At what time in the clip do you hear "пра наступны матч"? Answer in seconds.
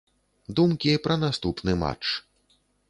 1.05-2.05